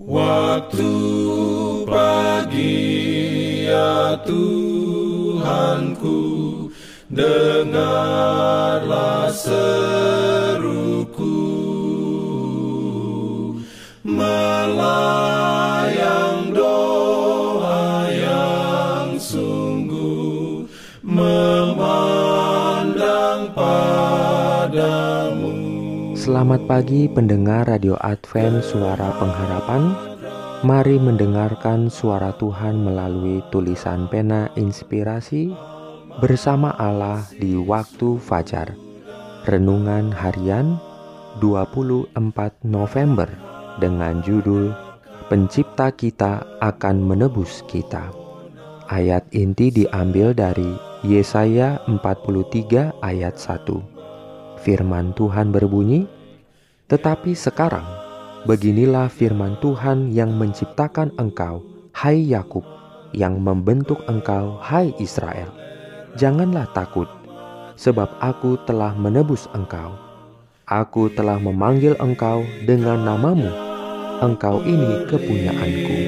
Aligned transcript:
Waktu 0.00 0.88
pagi 1.84 2.88
ya 3.68 4.16
Tuhanku 4.24 6.20
Dengarlah 7.10 8.14
seruku. 9.34 9.66
Melayang 14.06 15.29
Selamat 26.20 26.68
pagi 26.68 27.08
pendengar 27.08 27.64
Radio 27.64 27.96
Advent 27.96 28.60
Suara 28.60 29.08
Pengharapan. 29.16 29.96
Mari 30.68 31.00
mendengarkan 31.00 31.88
suara 31.88 32.36
Tuhan 32.36 32.76
melalui 32.84 33.40
tulisan 33.48 34.04
pena 34.12 34.52
inspirasi 34.52 35.48
Bersama 36.20 36.76
Allah 36.76 37.24
di 37.40 37.56
waktu 37.56 38.20
fajar. 38.20 38.76
Renungan 39.48 40.12
harian 40.12 40.76
24 41.40 42.12
November 42.68 43.32
Dengan 43.80 44.20
judul 44.20 44.76
Pencipta 45.32 45.88
kita 45.88 46.44
akan 46.60 47.00
menebus 47.00 47.64
kita 47.64 48.12
Ayat 48.92 49.24
inti 49.32 49.72
diambil 49.72 50.36
dari 50.36 50.68
Yesaya 51.00 51.80
43 51.88 53.00
ayat 53.00 53.40
1 53.40 53.89
Firman 54.60 55.16
Tuhan 55.16 55.52
berbunyi, 55.56 56.04
"Tetapi 56.92 57.32
sekarang, 57.32 57.86
beginilah 58.44 59.08
firman 59.08 59.56
Tuhan 59.64 60.12
yang 60.12 60.36
menciptakan 60.36 61.16
engkau, 61.16 61.64
hai 61.96 62.20
Yakub, 62.20 62.64
yang 63.16 63.40
membentuk 63.40 64.04
engkau, 64.04 64.60
hai 64.60 64.92
Israel. 65.00 65.48
Janganlah 66.20 66.68
takut, 66.76 67.08
sebab 67.80 68.20
Aku 68.20 68.60
telah 68.68 68.92
menebus 68.92 69.48
engkau. 69.56 69.96
Aku 70.68 71.08
telah 71.10 71.40
memanggil 71.40 71.96
engkau 71.98 72.44
dengan 72.68 73.00
namamu. 73.00 73.48
Engkau 74.20 74.60
ini 74.62 75.08
kepunyaanku." 75.08 75.98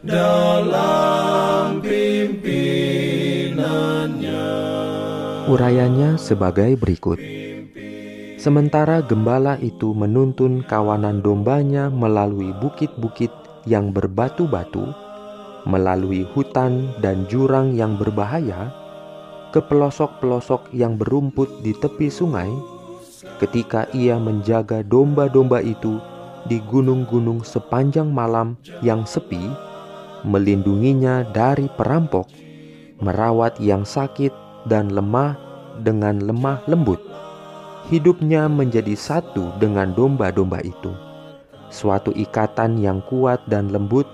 dalam 0.00 1.19
Urayanya 5.50 6.14
sebagai 6.14 6.78
berikut. 6.78 7.18
Sementara 8.38 9.02
gembala 9.02 9.58
itu 9.58 9.90
menuntun 9.90 10.62
kawanan 10.62 11.18
dombanya 11.26 11.90
melalui 11.90 12.54
bukit-bukit 12.62 13.34
yang 13.66 13.90
berbatu-batu, 13.90 14.94
melalui 15.66 16.22
hutan 16.22 16.94
dan 17.02 17.26
jurang 17.26 17.74
yang 17.74 17.98
berbahaya, 17.98 18.70
ke 19.50 19.58
pelosok-pelosok 19.58 20.70
yang 20.70 20.94
berumput 20.94 21.50
di 21.66 21.74
tepi 21.74 22.06
sungai, 22.06 22.54
ketika 23.42 23.90
ia 23.90 24.22
menjaga 24.22 24.86
domba-domba 24.86 25.66
itu 25.66 25.98
di 26.46 26.62
gunung-gunung 26.62 27.42
sepanjang 27.42 28.06
malam 28.06 28.54
yang 28.86 29.02
sepi, 29.02 29.42
melindunginya 30.22 31.26
dari 31.34 31.66
perampok, 31.74 32.30
merawat 33.02 33.58
yang 33.58 33.82
sakit 33.82 34.49
dan 34.68 34.92
lemah 34.92 35.38
dengan 35.80 36.20
lemah 36.20 36.60
lembut. 36.68 37.00
Hidupnya 37.88 38.46
menjadi 38.46 38.92
satu 38.92 39.56
dengan 39.56 39.96
domba-domba 39.96 40.60
itu. 40.60 40.92
Suatu 41.70 42.10
ikatan 42.12 42.82
yang 42.82 43.00
kuat 43.06 43.40
dan 43.46 43.70
lembut 43.70 44.04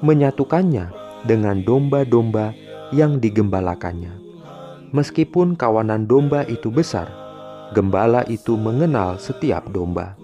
menyatukannya 0.00 0.90
dengan 1.24 1.62
domba-domba 1.62 2.52
yang 2.92 3.20
digembalakannya. 3.20 4.12
Meskipun 4.94 5.58
kawanan 5.58 6.06
domba 6.06 6.46
itu 6.46 6.70
besar, 6.70 7.10
gembala 7.74 8.22
itu 8.30 8.54
mengenal 8.54 9.18
setiap 9.18 9.66
domba. 9.72 10.14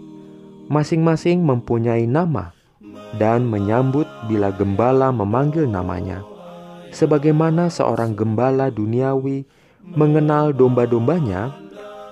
Masing-masing 0.70 1.42
mempunyai 1.42 2.06
nama 2.06 2.54
dan 3.18 3.42
menyambut 3.42 4.06
bila 4.30 4.54
gembala 4.54 5.10
memanggil 5.10 5.66
namanya. 5.66 6.22
Sebagaimana 6.94 7.66
seorang 7.70 8.14
gembala 8.14 8.70
duniawi 8.70 9.46
mengenal 9.84 10.52
domba-dombanya, 10.52 11.54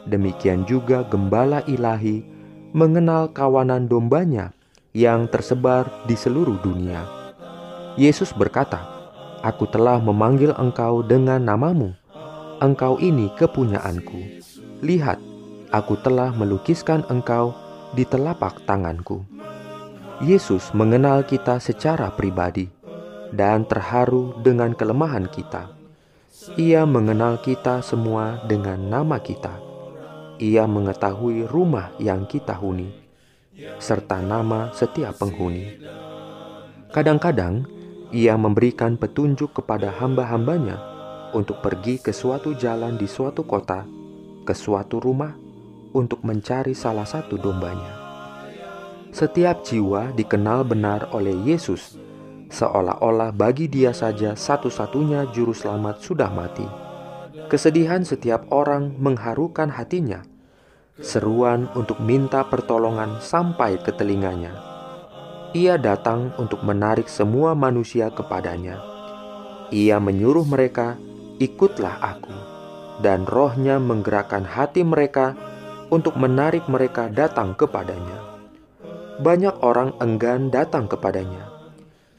demikian 0.08 0.64
juga 0.64 1.04
gembala 1.06 1.62
ilahi 1.68 2.24
mengenal 2.72 3.32
kawanan 3.32 3.88
dombanya 3.88 4.52
yang 4.92 5.28
tersebar 5.28 5.88
di 6.08 6.16
seluruh 6.16 6.58
dunia. 6.60 7.04
Yesus 7.98 8.34
berkata, 8.34 8.98
Aku 9.38 9.70
telah 9.70 10.02
memanggil 10.02 10.50
engkau 10.58 11.06
dengan 11.06 11.38
namamu. 11.38 11.94
Engkau 12.58 12.98
ini 12.98 13.30
kepunyaanku. 13.38 14.42
Lihat, 14.82 15.22
aku 15.70 15.94
telah 16.02 16.34
melukiskan 16.34 17.06
engkau 17.06 17.54
di 17.94 18.02
telapak 18.02 18.58
tanganku. 18.66 19.22
Yesus 20.18 20.74
mengenal 20.74 21.22
kita 21.22 21.62
secara 21.62 22.10
pribadi 22.10 22.66
dan 23.30 23.62
terharu 23.62 24.34
dengan 24.42 24.74
kelemahan 24.74 25.30
kita. 25.30 25.77
Ia 26.38 26.86
mengenal 26.86 27.42
kita 27.42 27.82
semua 27.82 28.38
dengan 28.46 28.78
nama 28.78 29.18
kita. 29.18 29.58
Ia 30.38 30.70
mengetahui 30.70 31.50
rumah 31.50 31.90
yang 31.98 32.30
kita 32.30 32.54
huni, 32.54 32.94
serta 33.82 34.22
nama 34.22 34.70
setiap 34.70 35.18
penghuni. 35.18 35.82
Kadang-kadang, 36.94 37.66
ia 38.14 38.38
memberikan 38.38 38.94
petunjuk 38.94 39.50
kepada 39.50 39.90
hamba-hambanya 39.98 40.78
untuk 41.34 41.58
pergi 41.58 41.98
ke 41.98 42.14
suatu 42.14 42.54
jalan 42.54 42.94
di 42.94 43.10
suatu 43.10 43.42
kota, 43.42 43.82
ke 44.46 44.54
suatu 44.54 45.02
rumah, 45.02 45.34
untuk 45.90 46.22
mencari 46.22 46.70
salah 46.70 47.08
satu 47.08 47.34
dombanya. 47.34 47.98
Setiap 49.10 49.66
jiwa 49.66 50.14
dikenal 50.14 50.62
benar 50.62 51.10
oleh 51.10 51.34
Yesus 51.42 51.98
seolah-olah 52.48 53.30
bagi 53.36 53.68
dia 53.68 53.92
saja 53.92 54.32
satu-satunya 54.32 55.28
juru 55.32 55.52
selamat 55.52 56.00
sudah 56.00 56.32
mati. 56.32 56.64
Kesedihan 57.48 58.04
setiap 58.04 58.48
orang 58.52 58.96
mengharukan 58.96 59.72
hatinya. 59.72 60.24
Seruan 60.98 61.70
untuk 61.78 62.02
minta 62.02 62.42
pertolongan 62.42 63.22
sampai 63.22 63.78
ke 63.78 63.94
telinganya. 63.94 64.50
Ia 65.54 65.78
datang 65.78 66.34
untuk 66.36 66.60
menarik 66.66 67.06
semua 67.06 67.54
manusia 67.54 68.10
kepadanya. 68.12 68.82
Ia 69.72 69.96
menyuruh 70.02 70.44
mereka, 70.44 70.98
"Ikutlah 71.40 72.02
Aku." 72.02 72.34
Dan 72.98 73.24
rohnya 73.30 73.78
menggerakkan 73.78 74.42
hati 74.42 74.82
mereka 74.82 75.38
untuk 75.88 76.18
menarik 76.18 76.66
mereka 76.66 77.06
datang 77.06 77.54
kepadanya. 77.54 78.42
Banyak 79.22 79.62
orang 79.62 79.94
enggan 80.02 80.50
datang 80.50 80.90
kepadanya 80.90 81.47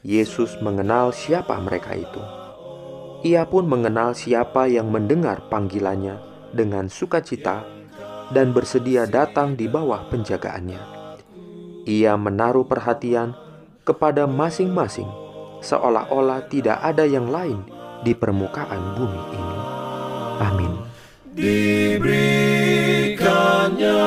Yesus 0.00 0.56
mengenal 0.64 1.12
siapa 1.12 1.60
mereka 1.60 1.92
itu. 1.92 2.24
Ia 3.20 3.44
pun 3.44 3.68
mengenal 3.68 4.16
siapa 4.16 4.64
yang 4.64 4.88
mendengar 4.88 5.44
panggilannya 5.52 6.16
dengan 6.56 6.88
sukacita 6.88 7.68
dan 8.32 8.56
bersedia 8.56 9.04
datang 9.04 9.60
di 9.60 9.68
bawah 9.68 10.08
penjagaannya. 10.08 10.80
Ia 11.84 12.16
menaruh 12.16 12.64
perhatian 12.64 13.36
kepada 13.84 14.24
masing-masing, 14.24 15.12
seolah-olah 15.60 16.48
tidak 16.48 16.80
ada 16.80 17.04
yang 17.04 17.28
lain 17.28 17.60
di 18.00 18.16
permukaan 18.16 18.96
bumi 18.96 19.20
ini. 19.36 19.58
Amin. 20.40 20.80
Diberikannya 21.36 24.00